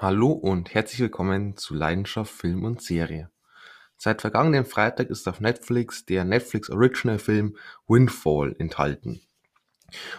Hallo 0.00 0.30
und 0.30 0.74
herzlich 0.74 1.00
willkommen 1.00 1.56
zu 1.56 1.74
Leidenschaft 1.74 2.32
Film 2.32 2.62
und 2.62 2.80
Serie. 2.80 3.32
Seit 3.96 4.20
vergangenen 4.20 4.64
Freitag 4.64 5.10
ist 5.10 5.26
auf 5.26 5.40
Netflix 5.40 6.06
der 6.06 6.24
Netflix 6.24 6.70
Original 6.70 7.18
Film 7.18 7.56
Windfall 7.88 8.54
enthalten. 8.60 9.20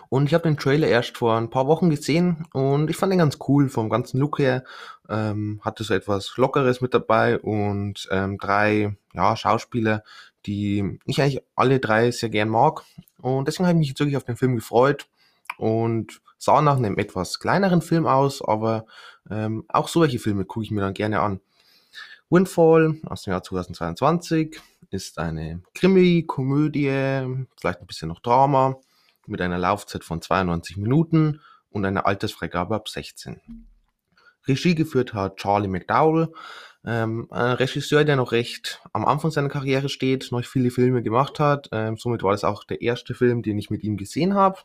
Und 0.10 0.26
ich 0.26 0.34
habe 0.34 0.44
den 0.44 0.58
Trailer 0.58 0.90
erst 0.90 1.18
vor 1.18 1.38
ein 1.38 1.50
paar 1.50 1.68
Wochen 1.68 1.90
gesehen 1.90 2.46
und 2.52 2.90
ich 2.90 2.98
fand 2.98 3.14
ihn 3.14 3.20
ganz 3.20 3.38
cool 3.48 3.70
vom 3.70 3.90
ganzen 3.90 4.20
Look 4.20 4.40
her. 4.40 4.66
Ähm, 5.08 5.62
hatte 5.64 5.86
so 5.86 5.94
etwas 5.94 6.36
Lockeres 6.36 6.82
mit 6.82 6.94
dabei 6.94 7.40
und 7.40 8.06
ähm, 8.12 8.38
drei 8.38 8.98
ja, 9.14 9.38
Schauspieler, 9.38 10.04
die 10.46 11.00
ich 11.06 11.22
eigentlich 11.22 11.42
alle 11.56 11.80
drei 11.80 12.12
sehr 12.12 12.28
gern 12.28 12.50
mag. 12.50 12.84
Und 13.22 13.48
deswegen 13.48 13.66
habe 13.66 13.78
ich 13.78 13.80
mich 13.80 13.88
jetzt 13.88 14.00
wirklich 14.02 14.18
auf 14.18 14.26
den 14.26 14.36
Film 14.36 14.58
gefreut 14.58 15.08
und 15.60 16.22
sah 16.38 16.62
nach 16.62 16.78
einem 16.78 16.98
etwas 16.98 17.40
kleineren 17.40 17.82
Film 17.82 18.08
aus, 18.08 18.42
aber 18.42 18.86
ähm, 19.30 19.66
auch 19.68 19.90
solche 19.90 20.20
Filme 20.20 20.46
gucke 20.46 20.64
ich 20.64 20.72
mir 20.72 20.82
dann 20.82 20.94
gerne 20.94 21.20
an. 21.20 21.42
Windfall 22.30 23.00
aus 23.06 23.24
dem 23.24 23.32
Jahr 23.32 23.44
2022 23.44 24.60
ist 24.90 25.20
eine 25.20 25.62
Krimi-Komödie, 25.74 27.46
vielleicht 27.60 27.82
ein 27.82 27.88
bisschen 27.88 28.08
noch 28.08 28.22
Drama, 28.22 28.78
mit 29.28 29.42
einer 29.42 29.58
Laufzeit 29.58 30.04
von 30.04 30.22
92 30.22 30.78
Minuten 30.78 31.42
und 31.70 31.86
einer 31.86 32.06
Altersfreigabe 32.06 32.76
ab 32.76 32.88
16. 32.88 33.66
Regie 34.48 34.76
geführt 34.76 35.14
hat 35.14 35.38
Charlie 35.38 35.68
McDowell, 35.68 36.30
ähm, 36.86 37.28
ein 37.30 37.52
Regisseur, 37.54 38.06
der 38.06 38.16
noch 38.16 38.32
recht 38.32 38.82
am 38.94 39.06
Anfang 39.06 39.32
seiner 39.32 39.50
Karriere 39.50 39.90
steht, 39.90 40.32
noch 40.32 40.44
viele 40.46 40.72
Filme 40.72 41.04
gemacht 41.04 41.40
hat. 41.40 41.68
Ähm, 41.74 41.98
somit 41.98 42.24
war 42.24 42.32
das 42.32 42.46
auch 42.46 42.64
der 42.64 42.82
erste 42.82 43.14
Film, 43.14 43.44
den 43.44 43.58
ich 43.58 43.70
mit 43.70 43.84
ihm 43.84 43.98
gesehen 43.98 44.34
habe. 44.34 44.60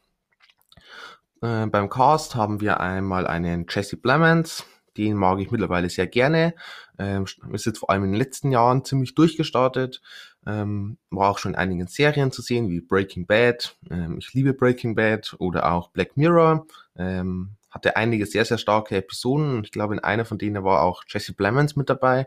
Äh, 1.44 1.66
beim 1.66 1.90
Cast 1.90 2.36
haben 2.36 2.62
wir 2.62 2.80
einmal 2.80 3.26
einen 3.26 3.66
Jesse 3.68 3.98
Plemons, 3.98 4.64
den 4.96 5.14
mag 5.14 5.40
ich 5.40 5.50
mittlerweile 5.50 5.90
sehr 5.90 6.06
gerne. 6.06 6.54
Ähm, 6.98 7.26
ist 7.52 7.66
jetzt 7.66 7.80
vor 7.80 7.90
allem 7.90 8.04
in 8.04 8.12
den 8.12 8.18
letzten 8.18 8.50
Jahren 8.50 8.82
ziemlich 8.84 9.14
durchgestartet. 9.14 10.00
Ähm, 10.46 10.96
war 11.10 11.30
auch 11.30 11.38
schon 11.38 11.52
in 11.52 11.58
einigen 11.58 11.86
Serien 11.86 12.32
zu 12.32 12.40
sehen, 12.40 12.70
wie 12.70 12.80
Breaking 12.80 13.26
Bad. 13.26 13.76
Ähm, 13.90 14.16
ich 14.18 14.32
liebe 14.32 14.54
Breaking 14.54 14.94
Bad 14.94 15.36
oder 15.38 15.70
auch 15.70 15.90
Black 15.90 16.16
Mirror. 16.16 16.66
Ähm, 16.96 17.50
hatte 17.70 17.96
einige 17.96 18.24
sehr, 18.24 18.46
sehr 18.46 18.58
starke 18.58 18.96
Episoden. 18.96 19.64
Ich 19.64 19.72
glaube, 19.72 19.94
in 19.94 20.00
einer 20.00 20.24
von 20.24 20.38
denen 20.38 20.64
war 20.64 20.82
auch 20.82 21.02
Jesse 21.08 21.34
Plemons 21.34 21.76
mit 21.76 21.90
dabei. 21.90 22.26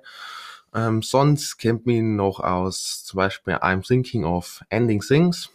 Ähm, 0.75 1.01
sonst 1.01 1.57
kennt 1.57 1.87
man 1.87 1.95
ihn 1.95 2.15
noch 2.17 2.39
aus 2.39 3.03
zum 3.03 3.17
Beispiel 3.17 3.55
I'm 3.55 3.81
Thinking 3.81 4.25
of 4.25 4.61
Ending 4.69 5.01
Things. 5.01 5.49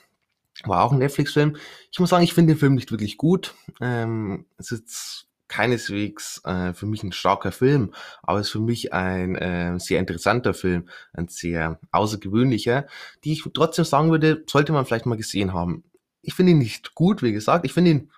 War 0.64 0.84
auch 0.84 0.92
ein 0.92 0.98
Netflix-Film. 0.98 1.56
Ich 1.90 1.98
muss 1.98 2.10
sagen, 2.10 2.24
ich 2.24 2.34
finde 2.34 2.54
den 2.54 2.58
Film 2.58 2.74
nicht 2.74 2.90
wirklich 2.90 3.16
gut. 3.16 3.54
Ähm, 3.80 4.46
es 4.58 4.70
ist 4.70 5.26
keineswegs 5.52 6.40
äh, 6.44 6.72
für 6.72 6.86
mich 6.86 7.02
ein 7.02 7.12
starker 7.12 7.52
Film, 7.52 7.92
aber 8.22 8.40
es 8.40 8.46
ist 8.46 8.52
für 8.52 8.60
mich 8.60 8.94
ein 8.94 9.36
äh, 9.36 9.78
sehr 9.78 10.00
interessanter 10.00 10.54
Film, 10.54 10.88
ein 11.12 11.28
sehr 11.28 11.78
außergewöhnlicher, 11.90 12.86
die 13.22 13.34
ich 13.34 13.44
trotzdem 13.52 13.84
sagen 13.84 14.10
würde, 14.10 14.44
sollte 14.48 14.72
man 14.72 14.86
vielleicht 14.86 15.04
mal 15.04 15.16
gesehen 15.18 15.52
haben. 15.52 15.84
Ich 16.22 16.32
finde 16.34 16.52
ihn 16.52 16.58
nicht 16.58 16.94
gut, 16.94 17.22
wie 17.22 17.32
gesagt, 17.32 17.66
ich 17.66 17.74
finde 17.74 17.90
ihn 17.90 18.10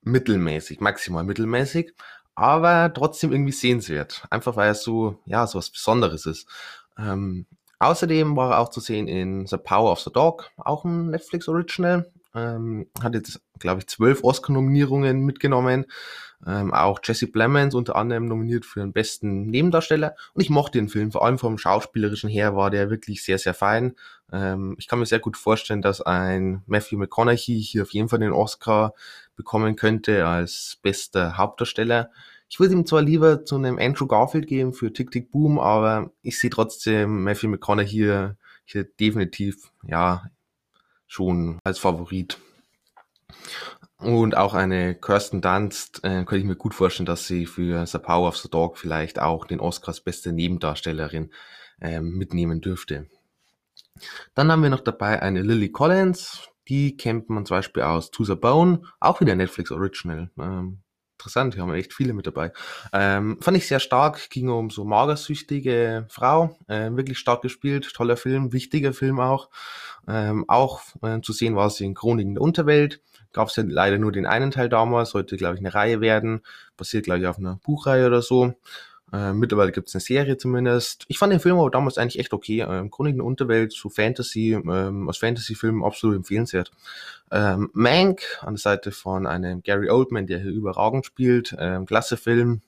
mittelmäßig, 0.00 0.80
maximal 0.80 1.24
mittelmäßig, 1.24 1.92
aber 2.34 2.90
trotzdem 2.94 3.32
irgendwie 3.32 3.52
sehenswert. 3.52 4.24
Einfach 4.30 4.56
weil 4.56 4.68
er 4.68 4.74
so, 4.74 5.20
ja, 5.26 5.46
so 5.46 5.58
was 5.58 5.70
Besonderes 5.70 6.24
ist. 6.24 6.48
Ähm, 6.96 7.46
außerdem 7.82 8.36
war 8.36 8.52
er 8.52 8.58
auch 8.58 8.70
zu 8.70 8.80
sehen 8.80 9.08
in 9.08 9.46
The 9.46 9.58
Power 9.58 9.92
of 9.92 10.00
the 10.00 10.10
Dog, 10.12 10.50
auch 10.56 10.84
ein 10.84 11.10
Netflix 11.10 11.48
Original. 11.48 12.10
Ähm, 12.34 12.86
hat 13.02 13.14
jetzt, 13.14 13.42
glaube 13.58 13.80
ich, 13.80 13.88
zwölf 13.88 14.24
Oscar-Nominierungen 14.24 15.20
mitgenommen. 15.20 15.86
Ähm, 16.46 16.72
auch 16.72 16.98
Jesse 17.04 17.28
Plemons 17.28 17.74
unter 17.74 17.94
anderem 17.94 18.26
nominiert 18.26 18.64
für 18.64 18.80
den 18.80 18.92
besten 18.92 19.46
Nebendarsteller. 19.46 20.16
Und 20.32 20.42
ich 20.42 20.50
mochte 20.50 20.78
den 20.78 20.88
Film, 20.88 21.12
vor 21.12 21.24
allem 21.24 21.38
vom 21.38 21.58
schauspielerischen 21.58 22.30
her 22.30 22.56
war 22.56 22.70
der 22.70 22.90
wirklich 22.90 23.22
sehr, 23.22 23.38
sehr 23.38 23.54
fein. 23.54 23.94
Ähm, 24.32 24.74
ich 24.78 24.88
kann 24.88 24.98
mir 24.98 25.06
sehr 25.06 25.20
gut 25.20 25.36
vorstellen, 25.36 25.82
dass 25.82 26.00
ein 26.00 26.62
Matthew 26.66 26.98
McConaughey 26.98 27.62
hier 27.62 27.82
auf 27.82 27.92
jeden 27.92 28.08
Fall 28.08 28.18
den 28.18 28.32
Oscar 28.32 28.94
bekommen 29.36 29.76
könnte 29.76 30.26
als 30.26 30.78
bester 30.82 31.36
Hauptdarsteller. 31.36 32.10
Ich 32.52 32.60
würde 32.60 32.74
ihm 32.74 32.84
zwar 32.84 33.00
lieber 33.00 33.46
zu 33.46 33.56
einem 33.56 33.78
Andrew 33.78 34.06
Garfield 34.06 34.46
geben 34.46 34.74
für 34.74 34.92
Tick 34.92 35.10
Tick 35.10 35.30
Boom, 35.30 35.58
aber 35.58 36.12
ich 36.20 36.38
sehe 36.38 36.50
trotzdem 36.50 37.24
Matthew 37.24 37.48
McConaughey 37.48 37.88
hier, 37.88 38.36
hier 38.66 38.84
definitiv, 38.84 39.72
ja, 39.84 40.24
schon 41.06 41.58
als 41.64 41.78
Favorit. 41.78 42.36
Und 43.96 44.36
auch 44.36 44.52
eine 44.52 44.94
Kirsten 44.94 45.40
Dunst 45.40 46.00
äh, 46.04 46.26
könnte 46.26 46.36
ich 46.36 46.44
mir 46.44 46.56
gut 46.56 46.74
vorstellen, 46.74 47.06
dass 47.06 47.26
sie 47.26 47.46
für 47.46 47.86
The 47.86 47.96
Power 47.96 48.28
of 48.28 48.36
the 48.36 48.50
Dog 48.50 48.76
vielleicht 48.76 49.18
auch 49.18 49.46
den 49.46 49.58
Oscar 49.58 49.88
als 49.88 50.02
beste 50.02 50.34
Nebendarstellerin 50.34 51.30
ähm, 51.80 52.18
mitnehmen 52.18 52.60
dürfte. 52.60 53.06
Dann 54.34 54.52
haben 54.52 54.62
wir 54.62 54.68
noch 54.68 54.80
dabei 54.80 55.22
eine 55.22 55.40
Lily 55.40 55.70
Collins, 55.70 56.50
die 56.68 56.98
kennt 56.98 57.30
man 57.30 57.46
zum 57.46 57.56
Beispiel 57.56 57.84
aus 57.84 58.10
To 58.10 58.24
the 58.24 58.34
Bone, 58.34 58.82
auch 59.00 59.22
wieder 59.22 59.36
Netflix 59.36 59.70
Original. 59.70 60.30
Ähm, 60.38 60.82
interessant, 61.22 61.54
hier 61.54 61.62
haben 61.62 61.70
wir 61.70 61.78
echt 61.78 61.94
viele 61.94 62.12
mit 62.12 62.26
dabei. 62.26 62.52
Ähm, 62.92 63.38
fand 63.40 63.56
ich 63.56 63.68
sehr 63.68 63.78
stark, 63.80 64.28
ging 64.30 64.48
um 64.48 64.70
so 64.70 64.84
magersüchtige 64.84 66.06
Frau, 66.08 66.58
äh, 66.66 66.90
wirklich 66.90 67.18
stark 67.18 67.42
gespielt, 67.42 67.92
toller 67.94 68.16
Film, 68.16 68.52
wichtiger 68.52 68.92
Film 68.92 69.20
auch. 69.20 69.48
Ähm, 70.08 70.44
auch 70.48 70.82
äh, 71.02 71.20
zu 71.20 71.32
sehen 71.32 71.54
war 71.54 71.70
sie 71.70 71.84
in 71.84 71.94
Chroniken 71.94 72.34
der 72.34 72.42
Unterwelt. 72.42 73.00
Gab 73.32 73.48
es 73.48 73.56
ja 73.56 73.62
leider 73.66 73.98
nur 73.98 74.10
den 74.10 74.26
einen 74.26 74.50
Teil 74.50 74.68
damals, 74.68 75.10
sollte 75.10 75.36
glaube 75.36 75.54
ich 75.54 75.60
eine 75.60 75.72
Reihe 75.72 76.00
werden, 76.00 76.42
basiert 76.76 77.04
glaube 77.04 77.20
ich 77.20 77.26
auf 77.28 77.38
einer 77.38 77.60
Buchreihe 77.62 78.06
oder 78.06 78.20
so. 78.20 78.54
Äh, 79.12 79.34
mittlerweile 79.34 79.72
gibt 79.72 79.88
es 79.88 79.94
eine 79.94 80.00
Serie 80.00 80.38
zumindest. 80.38 81.04
Ich 81.08 81.18
fand 81.18 81.32
den 81.32 81.40
Film 81.40 81.58
aber 81.58 81.70
damals 81.70 81.98
eigentlich 81.98 82.18
echt 82.18 82.32
okay. 82.32 82.62
Ähm, 82.62 82.90
Chroniken 82.90 83.18
der 83.18 83.26
Unterwelt, 83.26 83.72
so 83.72 83.88
Fantasy, 83.90 84.52
ähm, 84.52 85.08
als 85.08 85.18
Fantasy-Film 85.18 85.84
absolut 85.84 86.16
empfehlenswert. 86.16 86.70
Ähm, 87.30 87.70
Mank 87.72 88.22
an 88.40 88.54
der 88.54 88.60
Seite 88.60 88.90
von 88.90 89.26
einem 89.26 89.62
Gary 89.62 89.90
Oldman, 89.90 90.26
der 90.26 90.40
hier 90.40 90.50
überragend 90.50 91.04
spielt. 91.04 91.54
Ähm, 91.58 91.84
klasse 91.86 92.16
Film. 92.16 92.62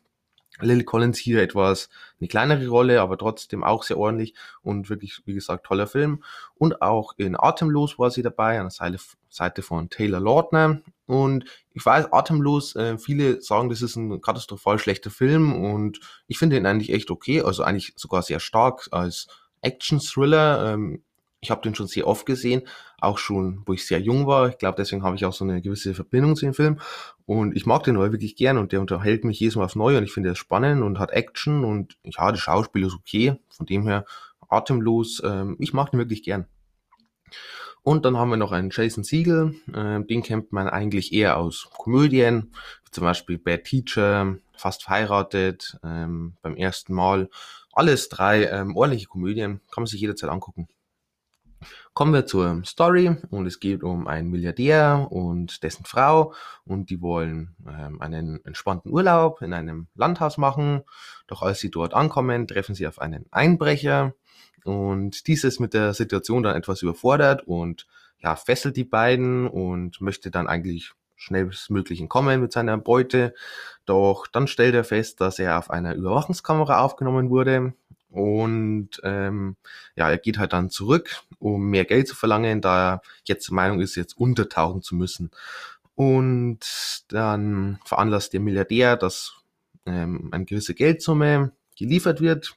Lily 0.60 0.84
Collins 0.84 1.18
hier 1.18 1.42
etwas 1.42 1.88
eine 2.20 2.28
kleinere 2.28 2.66
Rolle, 2.68 3.00
aber 3.00 3.18
trotzdem 3.18 3.64
auch 3.64 3.82
sehr 3.82 3.98
ordentlich 3.98 4.34
und 4.62 4.88
wirklich, 4.88 5.20
wie 5.24 5.34
gesagt, 5.34 5.66
toller 5.66 5.86
Film. 5.86 6.22
Und 6.54 6.80
auch 6.80 7.14
in 7.16 7.36
Atemlos 7.38 7.98
war 7.98 8.10
sie 8.10 8.22
dabei, 8.22 8.60
an 8.60 8.70
der 8.70 9.00
Seite 9.28 9.62
von 9.62 9.90
Taylor 9.90 10.20
Lautner. 10.20 10.80
Und 11.06 11.44
ich 11.72 11.84
weiß, 11.84 12.12
Atemlos, 12.12 12.76
äh, 12.76 12.98
viele 12.98 13.42
sagen, 13.42 13.68
das 13.68 13.82
ist 13.82 13.96
ein 13.96 14.20
katastrophal 14.20 14.78
schlechter 14.78 15.10
Film 15.10 15.52
und 15.64 16.00
ich 16.28 16.38
finde 16.38 16.56
ihn 16.56 16.66
eigentlich 16.66 16.92
echt 16.92 17.10
okay, 17.10 17.42
also 17.42 17.62
eigentlich 17.62 17.92
sogar 17.96 18.22
sehr 18.22 18.40
stark 18.40 18.88
als 18.90 19.26
Action-Thriller. 19.60 20.72
Ähm, 20.72 21.02
ich 21.40 21.50
habe 21.50 21.60
den 21.62 21.74
schon 21.74 21.88
sehr 21.88 22.06
oft 22.06 22.24
gesehen, 22.24 22.62
auch 23.04 23.18
schon, 23.18 23.62
wo 23.66 23.72
ich 23.72 23.86
sehr 23.86 24.00
jung 24.00 24.26
war. 24.26 24.48
Ich 24.48 24.58
glaube, 24.58 24.76
deswegen 24.76 25.02
habe 25.02 25.16
ich 25.16 25.24
auch 25.24 25.32
so 25.32 25.44
eine 25.44 25.60
gewisse 25.62 25.94
Verbindung 25.94 26.36
zu 26.36 26.46
dem 26.46 26.54
Film. 26.54 26.80
Und 27.26 27.56
ich 27.56 27.66
mag 27.66 27.84
den 27.84 27.96
aber 27.96 28.12
wirklich 28.12 28.36
gern 28.36 28.58
und 28.58 28.72
der 28.72 28.80
unterhält 28.80 29.24
mich 29.24 29.40
jedes 29.40 29.56
Mal 29.56 29.64
aufs 29.64 29.76
Neue 29.76 29.98
und 29.98 30.04
ich 30.04 30.12
finde 30.12 30.30
er 30.30 30.34
spannend 30.34 30.82
und 30.82 30.98
hat 30.98 31.10
Action 31.10 31.64
und 31.64 31.96
ja, 32.04 32.30
das 32.30 32.40
Schauspiel 32.40 32.84
ist 32.86 32.94
okay. 32.94 33.36
Von 33.48 33.66
dem 33.66 33.86
her 33.86 34.04
atemlos. 34.48 35.22
Ähm, 35.24 35.56
ich 35.58 35.72
mag 35.72 35.90
den 35.90 36.00
wirklich 36.00 36.22
gern. 36.22 36.46
Und 37.82 38.06
dann 38.06 38.16
haben 38.16 38.30
wir 38.30 38.38
noch 38.38 38.52
einen 38.52 38.70
Jason 38.72 39.04
Siegel, 39.04 39.56
äh, 39.74 40.02
den 40.02 40.22
kennt 40.22 40.52
man 40.52 40.68
eigentlich 40.68 41.12
eher 41.12 41.36
aus 41.36 41.68
Komödien, 41.76 42.52
wie 42.86 42.90
zum 42.90 43.04
Beispiel 43.04 43.36
Bad 43.36 43.64
Teacher, 43.64 44.38
Fast 44.56 44.84
verheiratet, 44.84 45.76
ähm, 45.84 46.36
beim 46.40 46.56
ersten 46.56 46.94
Mal. 46.94 47.28
Alles 47.72 48.08
drei 48.08 48.44
ähm, 48.46 48.74
ordentliche 48.74 49.06
Komödien, 49.06 49.60
kann 49.70 49.82
man 49.82 49.86
sich 49.86 50.00
jederzeit 50.00 50.30
angucken. 50.30 50.68
Kommen 51.92 52.12
wir 52.12 52.26
zur 52.26 52.62
Story 52.64 53.16
und 53.30 53.46
es 53.46 53.60
geht 53.60 53.82
um 53.82 54.06
einen 54.06 54.30
Milliardär 54.30 55.08
und 55.10 55.62
dessen 55.62 55.84
Frau 55.84 56.34
und 56.64 56.90
die 56.90 57.00
wollen 57.00 57.54
ähm, 57.66 58.00
einen 58.00 58.44
entspannten 58.44 58.90
Urlaub 58.90 59.42
in 59.42 59.52
einem 59.52 59.88
Landhaus 59.94 60.38
machen. 60.38 60.82
Doch 61.26 61.42
als 61.42 61.60
sie 61.60 61.70
dort 61.70 61.94
ankommen, 61.94 62.46
treffen 62.46 62.74
sie 62.74 62.86
auf 62.86 63.00
einen 63.00 63.26
Einbrecher, 63.30 64.14
und 64.64 65.26
dieses 65.26 65.60
mit 65.60 65.74
der 65.74 65.94
Situation 65.94 66.42
dann 66.42 66.56
etwas 66.56 66.82
überfordert 66.82 67.46
und 67.46 67.86
ja, 68.18 68.34
fesselt 68.34 68.76
die 68.76 68.84
beiden 68.84 69.46
und 69.46 70.00
möchte 70.00 70.30
dann 70.30 70.48
eigentlich 70.48 70.92
schnellstmöglich 71.16 72.00
entkommen 72.00 72.40
mit 72.40 72.52
seiner 72.52 72.78
Beute. 72.78 73.34
Doch 73.84 74.26
dann 74.26 74.46
stellt 74.46 74.74
er 74.74 74.84
fest, 74.84 75.20
dass 75.20 75.38
er 75.38 75.58
auf 75.58 75.70
einer 75.70 75.94
Überwachungskamera 75.94 76.80
aufgenommen 76.80 77.30
wurde. 77.30 77.74
Und 78.14 79.00
ähm, 79.02 79.56
ja, 79.96 80.08
er 80.08 80.18
geht 80.18 80.38
halt 80.38 80.52
dann 80.52 80.70
zurück, 80.70 81.22
um 81.40 81.68
mehr 81.68 81.84
Geld 81.84 82.06
zu 82.06 82.14
verlangen, 82.14 82.60
da 82.60 82.92
er 82.92 83.02
jetzt 83.24 83.48
der 83.48 83.54
Meinung 83.56 83.80
ist, 83.80 83.96
jetzt 83.96 84.16
untertauchen 84.16 84.82
zu 84.82 84.94
müssen. 84.94 85.32
Und 85.96 86.60
dann 87.08 87.80
veranlasst 87.84 88.32
der 88.32 88.38
Milliardär, 88.38 88.96
dass 88.96 89.34
ähm, 89.84 90.28
eine 90.30 90.44
gewisse 90.44 90.74
Geldsumme 90.74 91.50
geliefert 91.76 92.20
wird. 92.20 92.54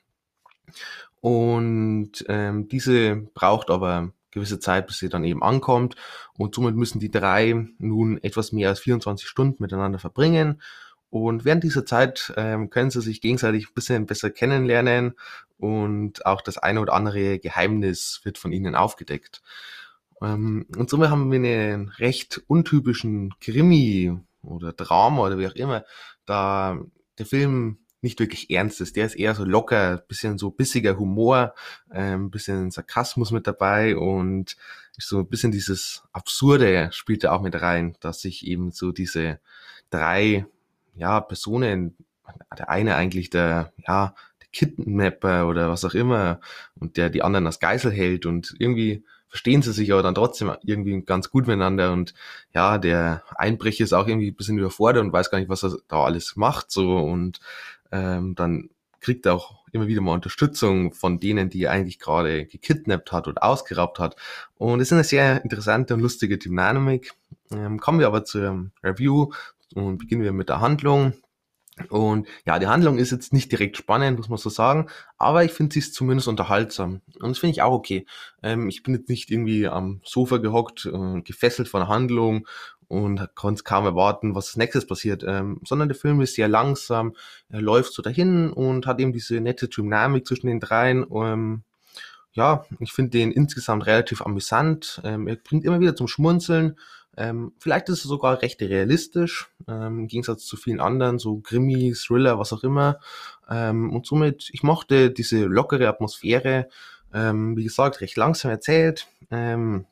Und 1.19 2.23
ähm, 2.27 2.67
diese 2.67 3.15
braucht 3.33 3.71
aber 3.71 4.11
gewisse 4.29 4.59
Zeit, 4.59 4.85
bis 4.85 4.99
sie 4.99 5.09
dann 5.09 5.23
eben 5.23 5.41
ankommt. 5.41 5.95
Und 6.37 6.53
somit 6.53 6.75
müssen 6.75 6.99
die 6.99 7.09
drei 7.09 7.67
nun 7.79 8.19
etwas 8.23 8.51
mehr 8.51 8.69
als 8.69 8.79
24 8.79 9.27
Stunden 9.27 9.63
miteinander 9.63 9.97
verbringen. 9.97 10.61
Und 11.09 11.45
während 11.45 11.63
dieser 11.63 11.85
Zeit 11.85 12.33
ähm, 12.35 12.69
können 12.69 12.91
sie 12.91 13.01
sich 13.01 13.21
gegenseitig 13.21 13.69
ein 13.69 13.73
bisschen 13.73 14.05
besser 14.05 14.29
kennenlernen 14.29 15.13
und 15.57 16.25
auch 16.25 16.41
das 16.41 16.57
eine 16.57 16.81
oder 16.81 16.93
andere 16.93 17.39
Geheimnis 17.39 18.21
wird 18.23 18.37
von 18.37 18.51
ihnen 18.51 18.75
aufgedeckt. 18.75 19.41
Ähm, 20.21 20.65
und 20.75 20.89
somit 20.89 21.09
haben 21.09 21.31
wir 21.31 21.37
einen 21.37 21.89
recht 21.89 22.41
untypischen 22.47 23.33
Krimi 23.39 24.17
oder 24.43 24.73
Drama 24.73 25.23
oder 25.23 25.37
wie 25.37 25.47
auch 25.47 25.55
immer, 25.55 25.85
da 26.25 26.79
der 27.17 27.25
Film 27.25 27.79
nicht 28.01 28.19
wirklich 28.19 28.49
ernst 28.51 28.79
ist. 28.81 28.95
Der 28.95 29.05
ist 29.05 29.15
eher 29.15 29.33
so 29.33 29.43
locker, 29.43 29.97
bisschen 29.97 30.37
so 30.37 30.51
bissiger 30.51 30.97
Humor, 30.97 31.55
ähm, 31.91 32.29
bisschen 32.29 32.69
Sarkasmus 32.71 33.31
mit 33.31 33.47
dabei 33.47 33.97
und 33.97 34.55
so 34.97 35.19
ein 35.19 35.27
bisschen 35.27 35.51
dieses 35.51 36.03
Absurde 36.11 36.89
spielt 36.91 37.23
da 37.23 37.31
auch 37.31 37.41
mit 37.41 37.59
rein, 37.61 37.95
dass 37.99 38.21
sich 38.21 38.45
eben 38.45 38.71
so 38.71 38.91
diese 38.91 39.39
drei 39.89 40.45
ja, 40.97 41.21
Personen, 41.21 41.95
der 42.57 42.69
eine 42.69 42.95
eigentlich 42.95 43.29
der, 43.29 43.71
ja, 43.87 44.13
der 44.41 44.47
Kidnapper 44.51 45.47
oder 45.47 45.69
was 45.69 45.85
auch 45.85 45.93
immer 45.93 46.39
und 46.79 46.97
der 46.97 47.09
die 47.09 47.23
anderen 47.23 47.47
als 47.47 47.59
Geisel 47.59 47.91
hält 47.91 48.25
und 48.25 48.55
irgendwie 48.59 49.03
verstehen 49.29 49.61
sie 49.61 49.73
sich 49.73 49.91
aber 49.91 50.03
dann 50.03 50.15
trotzdem 50.15 50.51
irgendwie 50.63 51.01
ganz 51.01 51.29
gut 51.29 51.47
miteinander 51.47 51.91
und 51.91 52.13
ja, 52.53 52.77
der 52.77 53.23
Einbrecher 53.35 53.83
ist 53.83 53.93
auch 53.93 54.07
irgendwie 54.07 54.31
ein 54.31 54.35
bisschen 54.35 54.57
überfordert 54.57 55.03
und 55.03 55.13
weiß 55.13 55.29
gar 55.29 55.39
nicht, 55.39 55.49
was 55.49 55.63
er 55.63 55.77
da 55.87 56.03
alles 56.03 56.35
macht 56.35 56.71
so 56.71 56.97
und 56.97 57.39
ähm, 57.91 58.35
dann 58.35 58.69
kriegt 58.99 59.25
er 59.25 59.35
auch 59.35 59.63
immer 59.71 59.87
wieder 59.87 60.01
mal 60.01 60.13
Unterstützung 60.13 60.93
von 60.93 61.19
denen, 61.19 61.49
die 61.49 61.63
er 61.63 61.71
eigentlich 61.71 61.99
gerade 61.99 62.45
gekidnappt 62.45 63.11
hat 63.11 63.27
oder 63.27 63.43
ausgeraubt 63.43 63.99
hat. 63.99 64.15
Und 64.55 64.79
es 64.79 64.89
ist 64.89 64.93
eine 64.93 65.03
sehr 65.03 65.43
interessante 65.43 65.93
und 65.93 66.01
lustige 66.01 66.37
Dynamik. 66.37 67.13
Ähm, 67.51 67.79
kommen 67.79 67.99
wir 67.99 68.07
aber 68.07 68.25
zur 68.25 68.71
Review 68.83 69.31
und 69.75 69.97
beginnen 69.97 70.23
wir 70.23 70.33
mit 70.33 70.49
der 70.49 70.61
Handlung. 70.61 71.13
Und 71.89 72.27
ja, 72.45 72.57
die 72.59 72.67
Handlung 72.67 72.97
ist 72.97 73.11
jetzt 73.11 73.33
nicht 73.33 73.51
direkt 73.51 73.77
spannend, 73.77 74.17
muss 74.17 74.29
man 74.29 74.37
so 74.37 74.49
sagen, 74.49 74.87
aber 75.17 75.43
ich 75.43 75.51
finde 75.51 75.73
sie 75.73 75.79
ist 75.79 75.93
zumindest 75.93 76.27
unterhaltsam. 76.27 77.01
Und 77.19 77.29
das 77.29 77.39
finde 77.39 77.51
ich 77.51 77.61
auch 77.61 77.73
okay. 77.73 78.05
Ähm, 78.41 78.67
ich 78.69 78.83
bin 78.83 78.95
jetzt 78.95 79.09
nicht 79.09 79.29
irgendwie 79.29 79.67
am 79.67 80.01
Sofa 80.03 80.37
gehockt, 80.37 80.85
äh, 80.85 81.21
gefesselt 81.21 81.67
von 81.67 81.81
der 81.81 81.87
Handlung 81.87 82.47
und 82.87 83.29
konnte 83.35 83.63
kaum 83.63 83.85
erwarten, 83.85 84.33
was 84.33 84.47
als 84.47 84.57
nächstes 84.57 84.87
passiert, 84.87 85.23
ähm, 85.27 85.59
sondern 85.65 85.89
der 85.89 85.97
Film 85.97 86.19
ist 86.21 86.35
sehr 86.35 86.47
langsam, 86.47 87.15
er 87.49 87.61
läuft 87.61 87.93
so 87.93 88.01
dahin 88.01 88.51
und 88.51 88.87
hat 88.87 88.99
eben 88.99 89.13
diese 89.13 89.39
nette 89.39 89.67
Dynamik 89.67 90.25
zwischen 90.25 90.47
den 90.47 90.59
dreien. 90.59 91.05
Ähm, 91.13 91.63
ja, 92.31 92.65
ich 92.79 92.93
finde 92.93 93.11
den 93.11 93.31
insgesamt 93.31 93.85
relativ 93.85 94.21
amüsant. 94.21 95.01
Ähm, 95.03 95.27
er 95.27 95.35
bringt 95.35 95.65
immer 95.65 95.79
wieder 95.79 95.95
zum 95.95 96.07
Schmunzeln 96.07 96.75
ähm, 97.17 97.53
vielleicht 97.57 97.89
ist 97.89 97.97
es 97.97 98.03
sogar 98.03 98.43
recht 98.43 98.61
realistisch, 98.61 99.49
ähm, 99.67 99.99
im 99.99 100.07
Gegensatz 100.07 100.45
zu 100.45 100.57
vielen 100.57 100.79
anderen, 100.79 101.19
so 101.19 101.39
Krimi, 101.39 101.93
Thriller, 101.93 102.39
was 102.39 102.53
auch 102.53 102.63
immer. 102.63 102.99
Ähm, 103.49 103.91
und 103.91 104.05
somit, 104.05 104.49
ich 104.51 104.63
mochte 104.63 105.11
diese 105.11 105.45
lockere 105.45 105.87
Atmosphäre, 105.87 106.69
ähm, 107.13 107.55
wie 107.57 107.63
gesagt, 107.63 108.01
recht 108.01 108.17
langsam 108.17 108.51
erzählt. 108.51 109.07
Ähm, 109.31 109.85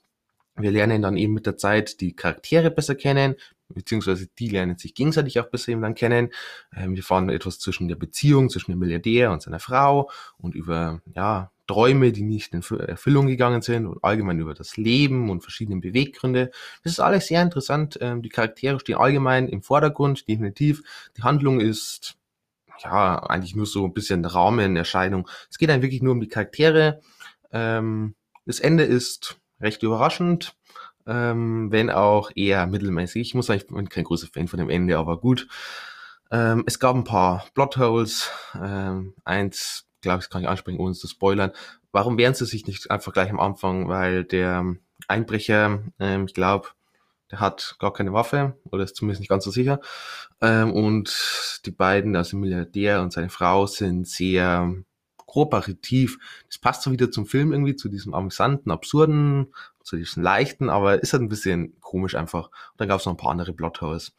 wir 0.58 0.72
lernen 0.72 1.02
dann 1.02 1.18
eben 1.18 1.34
mit 1.34 1.46
der 1.46 1.58
Zeit 1.58 2.00
die 2.00 2.14
Charaktere 2.14 2.72
besser 2.72 2.96
kennen, 2.96 3.36
beziehungsweise 3.70 4.28
die 4.40 4.50
lernen 4.50 4.78
sich 4.78 4.94
gegenseitig 4.94 5.40
auch 5.40 5.48
besser 5.48 5.70
eben 5.70 5.82
dann 5.82 5.96
kennen. 5.96 6.30
Ähm, 6.76 6.96
wir 6.96 7.04
fahren 7.04 7.30
etwas 7.30 7.60
zwischen 7.60 7.88
der 7.88 7.96
Beziehung, 7.96 8.50
zwischen 8.50 8.72
dem 8.72 8.80
Milliardär 8.80 9.32
und 9.32 9.42
seiner 9.42 9.60
Frau 9.60 10.10
und 10.38 10.56
über, 10.56 11.02
ja, 11.14 11.52
Träume, 11.68 12.12
die 12.12 12.24
nicht 12.24 12.54
in 12.54 12.62
Erfüllung 12.62 13.28
gegangen 13.28 13.62
sind 13.62 13.88
und 13.88 14.04
allgemein 14.04 14.40
über 14.40 14.54
das 14.54 14.78
Leben 14.78 15.30
und 15.30 15.42
verschiedene 15.42 15.80
Beweggründe. 15.80 16.52
Das 16.84 16.94
ist 16.94 17.00
alles 17.00 17.28
sehr 17.28 17.42
interessant. 17.42 17.98
Ähm, 18.02 18.22
die 18.22 18.30
Charaktere 18.30 18.80
stehen 18.80 18.98
allgemein 18.98 19.48
im 19.48 19.62
Vordergrund, 19.62 20.28
definitiv. 20.28 20.84
Die 21.18 21.24
Handlung 21.24 21.60
ist 21.60 22.16
ja 22.84 23.18
eigentlich 23.18 23.56
nur 23.56 23.66
so 23.66 23.86
ein 23.86 23.94
bisschen 23.94 24.26
Rahmenerscheinung. 24.26 25.28
Es 25.50 25.58
geht 25.58 25.70
dann 25.70 25.82
wirklich 25.82 26.02
nur 26.02 26.14
um 26.14 26.22
die 26.22 26.28
Charaktere. 26.28 27.02
Ähm, 27.52 28.16
das 28.46 28.60
Ende 28.60 28.84
ist 28.84 29.40
recht 29.60 29.82
überraschend, 29.82 30.56
ähm, 31.08 31.72
wenn 31.72 31.90
auch 31.90 32.32
eher 32.36 32.68
mittelmäßig. 32.68 33.22
Ich 33.30 33.34
muss 33.34 33.48
sagen, 33.48 33.62
ich 33.62 33.68
bin 33.68 33.90
kein 33.90 34.04
großer 34.04 34.28
Fan 34.28 34.48
von 34.48 34.60
dem 34.60 34.70
Ende, 34.70 34.98
aber 34.98 35.20
gut. 35.20 35.48
es 36.28 36.80
gab 36.80 36.96
ein 36.96 37.04
paar 37.04 37.46
Plotholes. 37.54 38.32
eins 39.24 39.85
glaube 40.06 40.24
ich, 40.24 40.30
kann 40.30 40.42
ich 40.42 40.48
ansprechen, 40.48 40.80
ohne 40.80 40.94
zu 40.94 41.08
spoilern. 41.08 41.52
Warum 41.92 42.18
wehren 42.18 42.34
sie 42.34 42.46
sich 42.46 42.66
nicht 42.68 42.90
einfach 42.92 43.14
gleich 43.14 43.30
am 43.30 43.40
Anfang? 43.40 43.90
Weil 43.90 44.24
der 44.24 44.76
Einbrecher, 45.08 45.84
ähm, 46.00 46.26
ich 46.26 46.34
glaube, 46.34 46.70
der 47.32 47.40
hat 47.40 47.76
gar 47.80 47.94
keine 47.94 48.14
Waffe 48.14 48.58
oder 48.72 48.84
ist 48.84 48.96
zumindest 48.96 49.20
nicht 49.20 49.30
ganz 49.30 49.44
so 49.44 49.52
sicher. 49.52 49.80
Ähm, 50.42 50.72
und 50.72 51.62
die 51.66 51.72
beiden, 51.72 52.16
also 52.16 52.38
Milliardär 52.38 53.02
und 53.02 53.12
seine 53.12 53.30
Frau, 53.30 53.66
sind 53.66 54.08
sehr 54.08 54.74
kooperativ. 55.26 56.18
Das 56.48 56.60
passt 56.60 56.84
so 56.84 56.92
wieder 56.92 57.12
zum 57.12 57.26
Film 57.26 57.52
irgendwie, 57.52 57.76
zu 57.76 57.90
diesem 57.90 58.14
amüsanten, 58.14 58.72
absurden, 58.72 59.54
zu 59.84 59.98
diesem 59.98 60.24
leichten, 60.24 60.70
aber 60.70 61.02
ist 61.02 61.14
halt 61.14 61.24
ein 61.24 61.30
bisschen 61.30 61.80
komisch 61.82 62.16
einfach. 62.16 62.48
Und 62.48 62.80
dann 62.80 62.88
gab 62.88 63.00
es 63.00 63.06
noch 63.06 63.14
ein 63.14 63.18
paar 63.18 63.32
andere 63.32 63.54
Plotholes. 63.54 64.16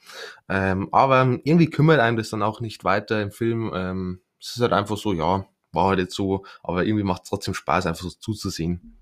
Ähm, 0.48 0.88
aber 0.92 1.38
irgendwie 1.44 1.70
kümmert 1.70 2.00
einem 2.00 2.16
das 2.16 2.30
dann 2.30 2.42
auch 2.42 2.60
nicht 2.60 2.84
weiter 2.84 3.22
im 3.22 3.30
Film. 3.30 3.72
Ähm, 3.74 4.20
es 4.40 4.56
ist 4.56 4.62
halt 4.62 4.72
einfach 4.72 4.96
so, 4.96 5.12
ja, 5.12 5.46
war 5.76 5.90
halt 5.90 6.00
jetzt 6.00 6.16
so, 6.16 6.44
aber 6.64 6.84
irgendwie 6.84 7.04
macht 7.04 7.22
es 7.22 7.28
trotzdem 7.28 7.54
Spaß, 7.54 7.86
einfach 7.86 8.02
so 8.02 8.10
zuzusehen. 8.10 8.96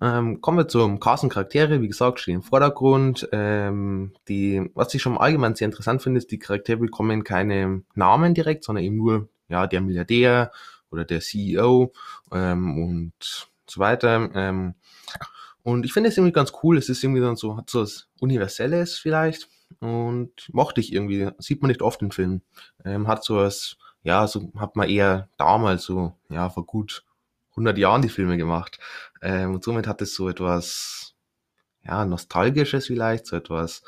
Ähm, 0.00 0.40
kommen 0.40 0.58
wir 0.58 0.68
zum 0.68 0.98
Cast 0.98 1.28
Charaktere. 1.30 1.80
Wie 1.80 1.88
gesagt, 1.88 2.20
stehen 2.20 2.36
im 2.36 2.42
Vordergrund. 2.42 3.28
Ähm, 3.32 4.12
die, 4.28 4.70
was 4.74 4.92
ich 4.94 5.02
schon 5.02 5.18
allgemein 5.18 5.54
sehr 5.54 5.66
interessant 5.66 6.02
finde, 6.02 6.18
ist, 6.18 6.30
die 6.30 6.38
Charaktere 6.38 6.78
bekommen 6.78 7.24
keine 7.24 7.82
Namen 7.94 8.34
direkt, 8.34 8.64
sondern 8.64 8.84
eben 8.84 8.96
nur 8.96 9.28
ja, 9.48 9.66
der 9.66 9.80
Milliardär 9.80 10.50
oder 10.90 11.04
der 11.04 11.20
CEO 11.20 11.92
ähm, 12.32 12.82
und 12.82 13.48
so 13.68 13.80
weiter. 13.80 14.30
Ähm, 14.34 14.74
und 15.62 15.86
ich 15.86 15.92
finde 15.92 16.10
es 16.10 16.16
irgendwie 16.16 16.32
ganz 16.32 16.52
cool. 16.62 16.76
Es 16.76 16.88
ist 16.88 17.02
irgendwie 17.02 17.22
dann 17.22 17.36
so, 17.36 17.56
hat 17.56 17.70
so 17.70 17.82
was 17.82 18.08
Universelles 18.20 18.98
vielleicht. 18.98 19.48
Und 19.80 20.32
mochte 20.52 20.80
ich 20.80 20.92
irgendwie. 20.92 21.30
Sieht 21.38 21.62
man 21.62 21.68
nicht 21.68 21.82
oft 21.82 22.02
in 22.02 22.12
Filmen. 22.12 22.42
Ähm, 22.84 23.08
hat 23.08 23.24
so 23.24 23.36
was 23.36 23.76
ja, 24.04 24.26
so 24.28 24.52
hat 24.56 24.76
man 24.76 24.88
eher 24.88 25.28
damals 25.38 25.82
so, 25.84 26.14
ja, 26.28 26.50
vor 26.50 26.66
gut 26.66 27.04
100 27.52 27.76
Jahren 27.78 28.02
die 28.02 28.08
Filme 28.08 28.36
gemacht. 28.36 28.78
Ähm, 29.22 29.54
und 29.54 29.64
somit 29.64 29.86
hat 29.86 30.02
es 30.02 30.14
so 30.14 30.28
etwas, 30.28 31.14
ja, 31.82 32.04
Nostalgisches 32.04 32.86
vielleicht, 32.86 33.26
so 33.26 33.36
etwas, 33.36 33.82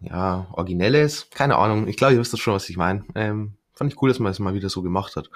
ja, 0.00 0.46
Originelles. 0.52 1.28
Keine 1.30 1.56
Ahnung, 1.56 1.88
ich 1.88 1.96
glaube, 1.96 2.14
ihr 2.14 2.20
wisst 2.20 2.32
das 2.32 2.40
schon, 2.40 2.54
was 2.54 2.68
ich 2.68 2.76
meine. 2.76 3.04
Ähm, 3.14 3.56
fand 3.74 3.92
ich 3.92 4.00
cool, 4.00 4.08
dass 4.08 4.20
man 4.20 4.30
es 4.30 4.38
mal 4.38 4.54
wieder 4.54 4.68
so 4.68 4.82
gemacht 4.82 5.16
hat. 5.16 5.28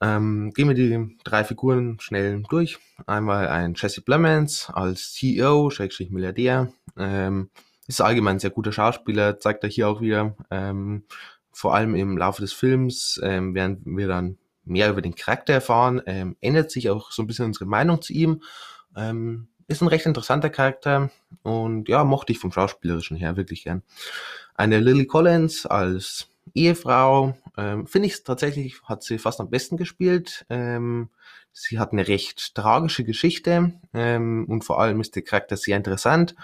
Ähm, 0.00 0.52
gehen 0.54 0.68
wir 0.68 0.74
die 0.74 1.16
drei 1.24 1.44
Figuren 1.44 1.98
schnell 2.00 2.42
durch. 2.48 2.78
Einmal 3.06 3.48
ein 3.48 3.74
Jesse 3.76 4.02
Plemons 4.02 4.70
als 4.70 5.12
CEO, 5.12 5.70
Schrägstrich 5.70 6.10
Milliardär. 6.10 6.72
Ähm, 6.96 7.50
ist 7.88 8.00
allgemein 8.00 8.36
ein 8.36 8.40
sehr 8.40 8.50
guter 8.50 8.72
Schauspieler, 8.72 9.40
zeigt 9.40 9.64
er 9.64 9.70
hier 9.70 9.88
auch 9.88 10.00
wieder. 10.00 10.36
Ähm, 10.50 11.04
vor 11.52 11.74
allem 11.74 11.94
im 11.94 12.16
Laufe 12.16 12.40
des 12.40 12.52
Films 12.52 13.20
ähm, 13.22 13.54
werden 13.54 13.82
wir 13.84 14.08
dann 14.08 14.38
mehr 14.64 14.90
über 14.90 15.02
den 15.02 15.14
Charakter 15.14 15.52
erfahren, 15.52 16.02
ähm, 16.06 16.36
ändert 16.40 16.70
sich 16.70 16.88
auch 16.90 17.10
so 17.10 17.22
ein 17.22 17.26
bisschen 17.26 17.46
unsere 17.46 17.66
Meinung 17.66 18.00
zu 18.00 18.12
ihm. 18.12 18.42
Ähm, 18.96 19.48
ist 19.68 19.82
ein 19.82 19.88
recht 19.88 20.06
interessanter 20.06 20.50
Charakter 20.50 21.10
und 21.42 21.88
ja, 21.88 22.04
mochte 22.04 22.32
ich 22.32 22.38
vom 22.38 22.52
Schauspielerischen 22.52 23.16
her 23.16 23.36
wirklich 23.36 23.64
gern. 23.64 23.82
Eine 24.54 24.80
Lily 24.80 25.06
Collins 25.06 25.66
als 25.66 26.28
Ehefrau, 26.54 27.36
ähm, 27.56 27.86
finde 27.86 28.08
ich 28.08 28.24
tatsächlich, 28.24 28.82
hat 28.84 29.02
sie 29.02 29.18
fast 29.18 29.40
am 29.40 29.50
besten 29.50 29.76
gespielt. 29.76 30.44
Ähm, 30.50 31.08
sie 31.52 31.78
hat 31.78 31.92
eine 31.92 32.06
recht 32.08 32.54
tragische 32.54 33.04
Geschichte 33.04 33.72
ähm, 33.94 34.46
und 34.48 34.64
vor 34.64 34.80
allem 34.80 35.00
ist 35.00 35.14
der 35.16 35.22
Charakter 35.22 35.56
sehr 35.56 35.76
interessant. 35.76 36.34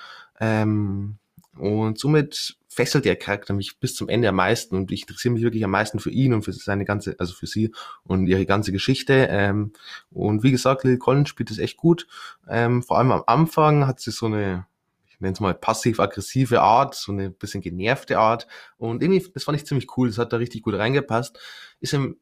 Ähm, 0.41 1.19
und 1.57 1.99
somit 1.99 2.57
fesselt 2.79 3.07
der 3.07 3.17
Charakter 3.17 3.55
mich 3.55 3.81
bis 3.81 3.97
zum 3.97 4.09
Ende 4.09 4.29
am 4.29 4.37
meisten 4.37 4.77
und 4.77 4.93
ich 4.93 5.01
interessiere 5.01 5.35
mich 5.35 5.43
wirklich 5.43 5.65
am 5.65 5.73
meisten 5.73 5.99
für 5.99 6.11
ihn 6.11 6.33
und 6.33 6.43
für 6.43 6.53
seine 6.53 6.85
ganze, 6.85 7.17
also 7.19 7.35
für 7.35 7.49
sie 7.49 7.73
und 8.05 8.29
ihre 8.29 8.47
ganze 8.47 8.71
Geschichte. 8.71 9.27
Ähm, 9.33 9.73
und 10.11 10.45
wie 10.45 10.53
gesagt, 10.53 10.85
Lily 10.85 10.97
Collins 10.97 11.29
spielt 11.29 11.51
es 11.51 11.59
echt 11.59 11.77
gut. 11.77 12.07
Ähm, 12.49 12.85
vor 12.85 12.99
allem 12.99 13.11
am 13.11 13.25
Anfang 13.27 13.89
hat 13.89 13.99
sie 13.99 14.13
so 14.13 14.27
eine, 14.27 14.69
ich 15.09 15.19
nenne 15.19 15.33
es 15.33 15.41
mal 15.41 15.55
passiv-aggressive 15.55 16.61
Art, 16.61 16.95
so 16.95 17.11
eine 17.11 17.31
bisschen 17.31 17.63
genervte 17.63 18.21
Art. 18.21 18.47
Und 18.77 19.03
irgendwie, 19.03 19.29
das 19.35 19.43
fand 19.43 19.59
ich 19.59 19.67
ziemlich 19.67 19.97
cool, 19.97 20.07
das 20.07 20.19
hat 20.19 20.33
da 20.33 20.37
richtig 20.37 20.63
gut 20.63 20.75
reingepasst. 20.75 21.37
Ist 21.81 21.95
im 21.95 22.17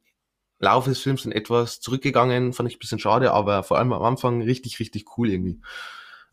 Laufe 0.58 0.88
des 0.88 1.00
Films 1.00 1.24
dann 1.24 1.32
etwas 1.32 1.80
zurückgegangen, 1.80 2.54
fand 2.54 2.70
ich 2.70 2.76
ein 2.76 2.78
bisschen 2.78 2.98
schade, 2.98 3.32
aber 3.32 3.62
vor 3.62 3.76
allem 3.76 3.92
am 3.92 4.02
Anfang 4.02 4.40
richtig, 4.40 4.80
richtig 4.80 5.18
cool 5.18 5.28
irgendwie. 5.28 5.60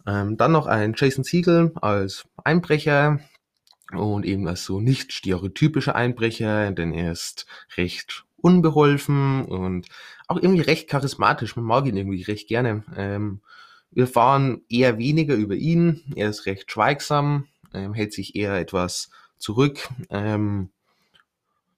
Ähm, 0.07 0.37
dann 0.37 0.53
noch 0.53 0.67
ein 0.67 0.93
Jason 0.95 1.25
Siegel 1.25 1.73
als 1.81 2.23
Einbrecher, 2.45 3.19
und 3.95 4.25
eben 4.25 4.47
als 4.47 4.65
so 4.65 4.79
nicht 4.79 5.13
stereotypischer 5.13 5.95
Einbrecher, 5.95 6.71
denn 6.71 6.93
er 6.93 7.11
ist 7.11 7.45
recht 7.77 8.25
unbeholfen 8.37 9.45
und 9.45 9.87
auch 10.27 10.37
irgendwie 10.37 10.61
recht 10.61 10.89
charismatisch. 10.89 11.55
Man 11.55 11.65
mag 11.65 11.85
ihn 11.85 11.97
irgendwie 11.97 12.23
recht 12.23 12.47
gerne. 12.47 12.83
Ähm, 12.95 13.41
wir 13.91 14.03
erfahren 14.03 14.61
eher 14.69 14.97
weniger 14.97 15.35
über 15.35 15.55
ihn. 15.55 16.01
Er 16.15 16.29
ist 16.29 16.45
recht 16.45 16.71
schweigsam, 16.71 17.47
ähm, 17.73 17.93
hält 17.93 18.13
sich 18.13 18.35
eher 18.35 18.55
etwas 18.55 19.11
zurück. 19.37 19.89
Ähm, 20.09 20.69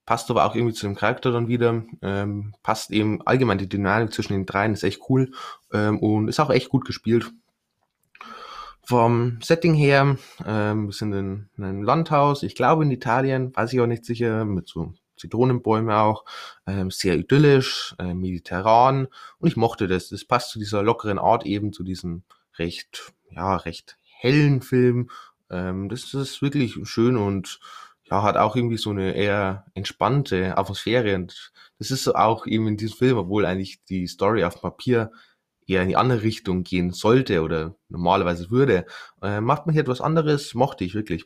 passt 0.05 0.29
aber 0.29 0.45
auch 0.45 0.55
irgendwie 0.55 0.73
zu 0.73 0.85
dem 0.85 0.95
Charakter 0.95 1.31
dann 1.31 1.47
wieder. 1.47 1.83
Ähm, 2.01 2.53
passt 2.63 2.91
eben 2.91 3.21
allgemein 3.25 3.57
die 3.57 3.69
Dynamik 3.69 4.13
zwischen 4.13 4.33
den 4.33 4.45
dreien 4.45 4.73
ist 4.73 4.83
echt 4.83 5.01
cool 5.09 5.31
ähm, 5.73 5.99
und 5.99 6.27
ist 6.27 6.39
auch 6.39 6.49
echt 6.49 6.69
gut 6.69 6.85
gespielt. 6.85 7.31
Vom 8.87 9.39
Setting 9.41 9.73
her, 9.73 10.17
ähm, 10.45 10.85
wir 10.87 10.93
sind 10.93 11.13
in, 11.13 11.49
in 11.57 11.63
einem 11.63 11.83
Landhaus, 11.83 12.43
ich 12.43 12.53
glaube 12.53 12.83
in 12.83 12.91
Italien, 12.91 13.55
weiß 13.55 13.73
ich 13.73 13.81
auch 13.81 13.87
nicht 13.87 14.05
sicher, 14.05 14.45
mit 14.45 14.67
so 14.67 14.93
Zitronenbäume 15.17 15.97
auch, 15.97 16.23
ähm, 16.67 16.91
sehr 16.91 17.17
idyllisch, 17.17 17.95
äh, 17.97 18.13
mediterran 18.13 19.07
und 19.39 19.47
ich 19.47 19.55
mochte 19.55 19.87
das. 19.87 20.09
Das 20.09 20.25
passt 20.25 20.51
zu 20.51 20.59
dieser 20.59 20.83
lockeren 20.83 21.17
Art 21.17 21.45
eben, 21.45 21.73
zu 21.73 21.83
diesem 21.83 22.23
recht, 22.59 23.13
ja, 23.31 23.55
recht 23.55 23.97
hellen 24.01 24.61
Film. 24.61 25.09
Ähm, 25.49 25.89
das 25.89 26.13
ist 26.13 26.41
wirklich 26.41 26.77
schön 26.83 27.17
und 27.17 27.59
ja, 28.03 28.21
hat 28.21 28.37
auch 28.37 28.55
irgendwie 28.55 28.77
so 28.77 28.91
eine 28.91 29.15
eher 29.15 29.65
entspannte 29.73 30.57
Atmosphäre 30.57 31.15
und 31.15 31.51
das 31.79 31.91
ist 31.91 32.03
so 32.03 32.13
auch 32.13 32.45
eben 32.45 32.67
in 32.67 32.77
diesem 32.77 32.97
Film, 32.97 33.17
obwohl 33.17 33.45
eigentlich 33.45 33.83
die 33.85 34.07
Story 34.07 34.43
auf 34.43 34.61
Papier 34.61 35.11
eher 35.67 35.81
in 35.81 35.89
die 35.89 35.97
andere 35.97 36.21
Richtung 36.21 36.63
gehen 36.63 36.91
sollte 36.91 37.41
oder 37.41 37.75
normalerweise 37.89 38.49
würde, 38.51 38.85
äh, 39.21 39.41
macht 39.41 39.65
man 39.65 39.73
hier 39.73 39.81
etwas 39.81 40.01
anderes, 40.01 40.53
mochte 40.53 40.83
ich 40.83 40.95
wirklich. 40.95 41.25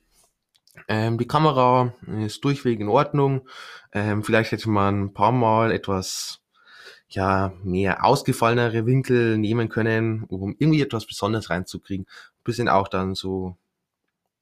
Ähm, 0.87 1.17
die 1.17 1.27
Kamera 1.27 1.93
ist 2.23 2.43
durchweg 2.43 2.79
in 2.79 2.87
Ordnung. 2.87 3.47
Ähm, 3.91 4.23
vielleicht 4.23 4.51
hätte 4.51 4.69
man 4.69 5.05
ein 5.05 5.13
paar 5.13 5.31
Mal 5.31 5.71
etwas 5.71 6.41
ja, 7.09 7.53
mehr 7.63 8.05
ausgefallenere 8.05 8.85
Winkel 8.85 9.37
nehmen 9.37 9.67
können, 9.67 10.23
um 10.25 10.55
irgendwie 10.59 10.81
etwas 10.81 11.07
Besonderes 11.07 11.49
reinzukriegen. 11.49 12.05
Ein 12.05 12.43
bisschen 12.43 12.69
auch 12.69 12.87
dann 12.87 13.15
so, 13.15 13.57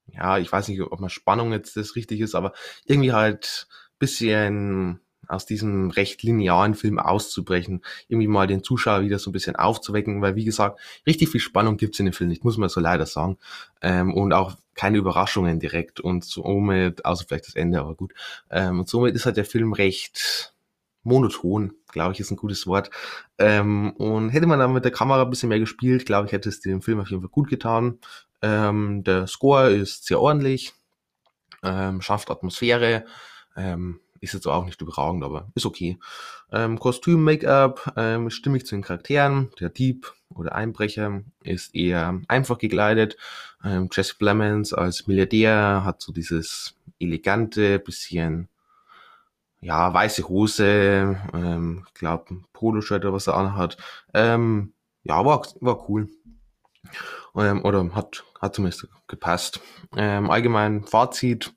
ja, 0.08 0.38
ich 0.38 0.52
weiß 0.52 0.68
nicht, 0.68 0.82
ob 0.82 1.00
man 1.00 1.10
Spannung 1.10 1.54
jetzt 1.54 1.78
das 1.78 1.96
richtig 1.96 2.20
ist, 2.20 2.36
aber 2.36 2.54
irgendwie 2.86 3.14
halt 3.14 3.68
bisschen 4.00 5.00
aus 5.28 5.46
diesem 5.46 5.90
recht 5.92 6.24
linearen 6.24 6.76
Film 6.76 7.00
auszubrechen, 7.00 7.82
irgendwie 8.08 8.28
mal 8.28 8.48
den 8.48 8.64
Zuschauer 8.64 9.02
wieder 9.02 9.20
so 9.20 9.30
ein 9.30 9.34
bisschen 9.34 9.56
aufzuwecken, 9.56 10.22
weil 10.22 10.36
wie 10.36 10.46
gesagt, 10.46 10.80
richtig 11.06 11.30
viel 11.30 11.42
Spannung 11.42 11.78
gibt's 11.78 12.00
in 12.00 12.06
dem 12.06 12.14
Film 12.14 12.30
nicht, 12.30 12.44
muss 12.44 12.58
man 12.58 12.70
so 12.70 12.80
leider 12.80 13.06
sagen. 13.06 13.38
Ähm, 13.82 14.14
und 14.14 14.34
auch 14.34 14.56
keine 14.76 14.98
Überraschungen 14.98 15.60
direkt 15.60 16.00
und 16.00 16.24
somit, 16.24 17.04
außer 17.04 17.26
vielleicht 17.28 17.48
das 17.48 17.56
Ende, 17.56 17.80
aber 17.80 17.96
gut. 17.96 18.14
Ähm, 18.50 18.80
und 18.80 18.88
somit 18.88 19.16
ist 19.16 19.26
halt 19.26 19.38
der 19.38 19.46
Film 19.46 19.74
recht 19.74 20.54
monoton, 21.04 21.74
glaube 21.92 22.14
ich, 22.14 22.20
ist 22.20 22.32
ein 22.32 22.38
gutes 22.38 22.68
Wort. 22.68 22.92
Ähm, 23.40 23.92
und 23.94 24.30
hätte 24.30 24.46
man 24.46 24.60
dann 24.60 24.74
mit 24.74 24.84
der 24.86 24.92
Kamera 24.92 25.24
ein 25.24 25.30
bisschen 25.30 25.50
mehr 25.50 25.60
gespielt, 25.60 26.06
glaube 26.06 26.28
ich, 26.28 26.32
hätte 26.32 26.50
es 26.50 26.60
dem 26.62 26.82
Film 26.82 27.00
auf 27.00 27.10
jeden 27.10 27.22
Fall 27.22 27.32
gut 27.32 27.50
getan. 27.50 28.00
Ähm, 28.42 29.04
der 29.04 29.26
Score 29.26 29.72
ist 29.72 30.06
sehr 30.06 30.20
ordentlich, 30.20 30.74
ähm, 31.64 32.02
schafft 32.02 32.30
Atmosphäre, 32.30 33.06
ähm, 33.56 34.00
ist 34.22 34.34
jetzt 34.34 34.48
auch 34.48 34.66
nicht 34.66 34.82
überragend, 34.82 35.24
aber 35.24 35.50
ist 35.56 35.66
okay. 35.66 35.98
Ähm, 36.52 36.80
Kostüm, 36.80 37.24
Make-up, 37.24 37.94
ähm, 37.98 38.30
stimmig 38.30 38.66
zu 38.66 38.76
den 38.76 38.84
Charakteren. 38.84 39.52
Der 39.60 39.70
Dieb 39.70 40.14
oder 40.34 40.56
Einbrecher 40.56 41.22
ist 41.44 41.76
eher 41.76 42.22
einfach 42.28 42.58
gekleidet. 42.58 43.18
Ähm, 43.64 43.90
Jesse 43.92 44.16
Plemons 44.18 44.74
als 44.74 45.08
Milliardär 45.08 45.84
hat 45.84 46.02
so 46.02 46.12
dieses 46.12 46.76
elegante, 47.00 47.80
bisschen 47.80 48.50
ja, 49.60 49.94
weiße 49.94 50.28
Hose, 50.30 51.20
ähm, 51.34 51.86
glaube 51.94 52.42
Poloshirt 52.54 53.04
oder 53.06 53.14
was 53.14 53.28
er 53.28 53.36
anhat. 53.36 53.78
Ähm, 54.14 54.74
ja, 55.04 55.26
war, 55.26 55.46
war 55.62 55.90
cool. 55.90 56.08
Ähm, 57.36 57.64
oder 57.66 57.94
hat, 57.96 58.24
hat 58.40 58.56
zumindest 58.56 58.88
gepasst. 59.08 59.60
Ähm, 59.96 60.30
allgemein 60.30 60.84
Fazit. 60.84 61.54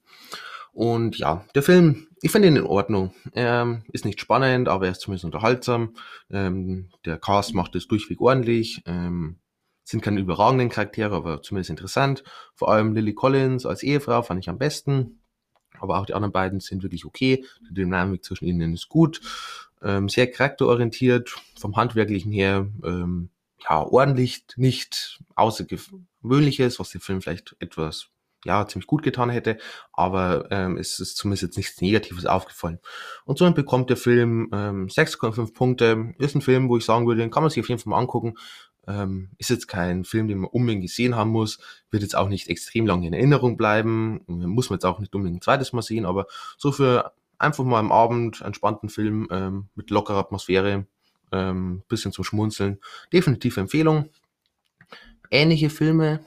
Und 0.73 1.19
ja, 1.19 1.45
der 1.55 1.63
Film 1.63 2.09
ich 2.23 2.31
finde 2.31 2.49
ihn 2.49 2.57
in 2.57 2.65
Ordnung. 2.65 3.15
Ähm, 3.35 3.83
ist 3.93 4.05
nicht 4.05 4.21
spannend, 4.21 4.69
aber 4.69 4.87
er 4.87 4.93
ist 4.93 5.01
zumindest 5.01 5.25
unterhaltsam. 5.25 5.95
Ähm, 6.31 6.91
der 7.05 7.19
Cast 7.19 7.55
macht 7.55 7.75
es 7.75 7.89
durchweg 7.89 8.21
ordentlich. 8.21 8.83
Ähm, 8.87 9.39
sind 9.85 10.03
keine 10.03 10.21
überragenden 10.21 10.69
Charaktere, 10.69 11.15
aber 11.17 11.43
zumindest 11.43 11.71
interessant. 11.71 12.23
Vor 12.55 12.71
allem 12.71 12.95
Lily 12.95 13.15
Collins 13.15 13.67
als 13.67 13.83
Ehefrau 13.83 14.23
fand 14.23 14.41
ich 14.41 14.49
am 14.49 14.59
besten. 14.59 15.21
Aber 15.79 15.99
auch 15.99 16.07
die 16.07 16.15
anderen 16.15 16.33
beiden 16.33 16.61
sind 16.61 16.83
wirklich 16.83 17.05
okay. 17.05 17.45
Die 17.69 17.75
Dynamik 17.75 18.25
zwischen 18.25 18.45
ihnen 18.45 18.75
ist 18.75 18.89
gut. 18.89 19.21
Ähm, 19.83 20.09
sehr 20.09 20.31
charakterorientiert, 20.31 21.35
vom 21.59 21.77
Handwerklichen 21.77 22.33
her, 22.33 22.69
ähm, 22.85 23.31
ja, 23.69 23.83
ordentlich, 23.83 24.45
nicht 24.57 25.21
außergewöhnliches, 25.37 26.79
was 26.79 26.91
den 26.91 27.01
Film 27.01 27.23
vielleicht 27.23 27.57
etwas 27.61 28.09
ja, 28.45 28.67
ziemlich 28.67 28.87
gut 28.87 29.03
getan 29.03 29.31
hätte, 29.31 29.59
aber 29.93 30.51
ähm, 30.51 30.77
es 30.79 30.99
ist 30.99 31.17
zumindest 31.17 31.43
jetzt 31.43 31.57
nichts 31.57 31.81
Negatives 31.81 32.27
aufgefallen. 32.27 32.79
Und 33.25 33.39
somit 33.39 33.55
bekommt 33.55 33.91
der 33.91 33.97
Film 33.97 34.49
ähm, 34.53 34.87
6,5 34.87 35.53
Punkte. 35.53 36.15
Ist 36.19 36.35
ein 36.35 36.41
Film, 36.41 36.69
wo 36.69 36.77
ich 36.77 36.85
sagen 36.85 37.07
würde, 37.07 37.21
den 37.21 37.31
kann 37.31 37.43
man 37.43 37.51
sich 37.51 37.63
auf 37.63 37.69
jeden 37.69 37.81
Fall 37.81 37.91
mal 37.91 37.99
angucken. 37.99 38.35
Ähm, 38.87 39.31
ist 39.39 39.51
jetzt 39.51 39.69
kein 39.69 40.05
Film, 40.05 40.27
den 40.27 40.39
man 40.39 40.51
unbedingt 40.51 40.83
gesehen 40.83 41.15
haben 41.15 41.31
muss, 41.31 41.59
wird 41.91 42.03
jetzt 42.03 42.17
auch 42.17 42.29
nicht 42.29 42.49
extrem 42.49 42.87
lange 42.87 43.07
in 43.07 43.13
Erinnerung 43.13 43.57
bleiben, 43.59 44.23
muss 44.27 44.71
man 44.71 44.79
jetzt 44.79 44.87
auch 44.87 44.99
nicht 44.99 45.15
unbedingt 45.15 45.39
ein 45.39 45.43
zweites 45.43 45.75
Mal 45.75 45.83
sehen, 45.83 46.07
aber 46.07 46.27
so 46.57 46.73
für 46.73 47.13
einfach 47.39 47.65
mal 47.65 47.79
am 47.79 47.93
Abend 47.93 48.41
entspannten 48.41 48.89
Film 48.89 49.29
ähm, 49.31 49.69
mit 49.75 49.91
lockerer 49.91 50.19
Atmosphäre, 50.19 50.87
ähm, 51.31 51.83
bisschen 51.89 52.13
zum 52.13 52.25
Schmunzeln, 52.25 52.79
definitive 53.13 53.61
Empfehlung. 53.61 54.09
Ähnliche 55.31 55.71
Filme 55.71 56.21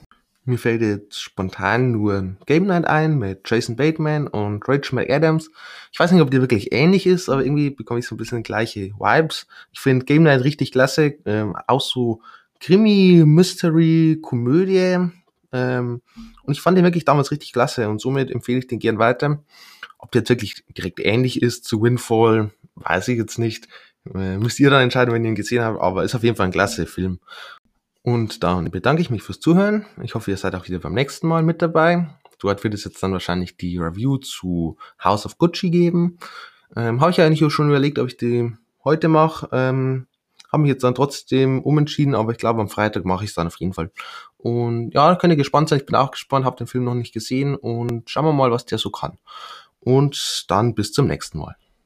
mir 0.44 0.58
fällt 0.58 0.82
jetzt 0.82 1.20
spontan 1.20 1.92
nur 1.92 2.36
Game 2.46 2.66
Night 2.66 2.86
ein 2.86 3.18
mit 3.18 3.48
Jason 3.48 3.76
Bateman 3.76 4.26
und 4.26 4.66
Rachel 4.68 4.96
McAdams. 4.96 5.50
Ich 5.90 5.98
weiß 5.98 6.12
nicht, 6.12 6.20
ob 6.20 6.30
die 6.30 6.40
wirklich 6.40 6.72
ähnlich 6.72 7.06
ist, 7.06 7.28
aber 7.28 7.44
irgendwie 7.44 7.70
bekomme 7.70 8.00
ich 8.00 8.06
so 8.06 8.14
ein 8.14 8.18
bisschen 8.18 8.42
gleiche 8.42 8.90
Vibes. 8.98 9.46
Ich 9.72 9.80
finde 9.80 10.04
Game 10.04 10.24
Night 10.24 10.44
richtig 10.44 10.72
klasse. 10.72 11.14
Ähm, 11.24 11.56
auch 11.66 11.80
so 11.80 12.20
Krimi, 12.60 13.22
Mystery, 13.24 14.18
Komödie. 14.20 15.10
Ähm, 15.52 16.02
und 16.42 16.52
ich 16.52 16.60
fand 16.60 16.76
den 16.76 16.84
wirklich 16.84 17.04
damals 17.04 17.30
richtig 17.30 17.52
klasse 17.52 17.88
und 17.88 18.00
somit 18.00 18.30
empfehle 18.30 18.58
ich 18.58 18.66
den 18.66 18.78
gern 18.78 18.98
weiter. 18.98 19.42
Ob 19.98 20.12
der 20.12 20.20
jetzt 20.20 20.30
wirklich 20.30 20.64
direkt 20.76 21.00
ähnlich 21.00 21.40
ist 21.40 21.64
zu 21.64 21.80
Windfall, 21.82 22.50
weiß 22.74 23.08
ich 23.08 23.16
jetzt 23.16 23.38
nicht. 23.38 23.68
Äh, 24.14 24.36
müsst 24.36 24.60
ihr 24.60 24.68
dann 24.68 24.82
entscheiden, 24.82 25.14
wenn 25.14 25.24
ihr 25.24 25.30
ihn 25.30 25.36
gesehen 25.36 25.62
habt, 25.62 25.80
aber 25.80 26.04
ist 26.04 26.14
auf 26.14 26.22
jeden 26.22 26.36
Fall 26.36 26.46
ein 26.46 26.52
klasse 26.52 26.86
Film. 26.86 27.20
Und 28.04 28.44
dann 28.44 28.70
bedanke 28.70 29.00
ich 29.00 29.08
mich 29.08 29.22
fürs 29.22 29.40
Zuhören. 29.40 29.86
Ich 30.02 30.14
hoffe, 30.14 30.30
ihr 30.30 30.36
seid 30.36 30.54
auch 30.54 30.68
wieder 30.68 30.78
beim 30.78 30.92
nächsten 30.92 31.26
Mal 31.26 31.42
mit 31.42 31.62
dabei. 31.62 32.06
Dort 32.38 32.62
wird 32.62 32.74
es 32.74 32.84
jetzt 32.84 33.02
dann 33.02 33.12
wahrscheinlich 33.12 33.56
die 33.56 33.78
Review 33.78 34.18
zu 34.18 34.76
House 35.02 35.24
of 35.24 35.38
Gucci 35.38 35.70
geben. 35.70 36.18
Ähm, 36.76 37.00
Habe 37.00 37.12
ich 37.12 37.16
ja 37.16 37.24
eigentlich 37.24 37.42
auch 37.42 37.50
schon 37.50 37.68
überlegt, 37.68 37.98
ob 37.98 38.08
ich 38.08 38.18
die 38.18 38.52
heute 38.84 39.08
mache. 39.08 39.48
Ähm, 39.52 40.06
Habe 40.52 40.64
mich 40.64 40.68
jetzt 40.68 40.84
dann 40.84 40.94
trotzdem 40.94 41.62
umentschieden, 41.62 42.14
aber 42.14 42.32
ich 42.32 42.38
glaube, 42.38 42.60
am 42.60 42.68
Freitag 42.68 43.06
mache 43.06 43.24
ich 43.24 43.30
es 43.30 43.36
dann 43.36 43.46
auf 43.46 43.56
jeden 43.56 43.72
Fall. 43.72 43.90
Und 44.36 44.90
ja, 44.92 45.16
könnt 45.16 45.32
ihr 45.32 45.38
gespannt 45.38 45.70
sein. 45.70 45.78
Ich 45.78 45.86
bin 45.86 45.96
auch 45.96 46.10
gespannt, 46.10 46.44
habe 46.44 46.58
den 46.58 46.66
Film 46.66 46.84
noch 46.84 46.94
nicht 46.94 47.14
gesehen 47.14 47.54
und 47.54 48.10
schauen 48.10 48.26
wir 48.26 48.34
mal, 48.34 48.50
was 48.50 48.66
der 48.66 48.76
so 48.76 48.90
kann. 48.90 49.16
Und 49.80 50.44
dann 50.48 50.74
bis 50.74 50.92
zum 50.92 51.06
nächsten 51.06 51.38
Mal. 51.38 51.56